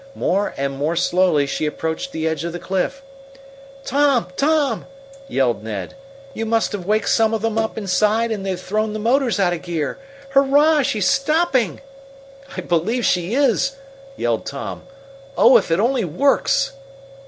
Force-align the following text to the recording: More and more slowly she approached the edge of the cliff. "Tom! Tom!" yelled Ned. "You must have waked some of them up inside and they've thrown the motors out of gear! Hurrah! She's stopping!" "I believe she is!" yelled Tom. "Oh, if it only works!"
More 0.15 0.55
and 0.57 0.75
more 0.75 0.95
slowly 0.95 1.45
she 1.45 1.67
approached 1.67 2.11
the 2.11 2.27
edge 2.27 2.43
of 2.43 2.53
the 2.53 2.57
cliff. 2.59 3.03
"Tom! 3.85 4.29
Tom!" 4.35 4.87
yelled 5.27 5.61
Ned. 5.63 5.93
"You 6.33 6.43
must 6.47 6.71
have 6.71 6.87
waked 6.87 7.07
some 7.09 7.35
of 7.35 7.43
them 7.43 7.59
up 7.59 7.77
inside 7.77 8.31
and 8.31 8.43
they've 8.43 8.59
thrown 8.59 8.93
the 8.93 8.97
motors 8.99 9.39
out 9.39 9.53
of 9.53 9.61
gear! 9.61 9.99
Hurrah! 10.31 10.81
She's 10.81 11.07
stopping!" 11.07 11.81
"I 12.57 12.61
believe 12.61 13.05
she 13.05 13.35
is!" 13.35 13.75
yelled 14.17 14.47
Tom. 14.47 14.81
"Oh, 15.37 15.55
if 15.55 15.69
it 15.69 15.79
only 15.79 16.03
works!" 16.03 16.71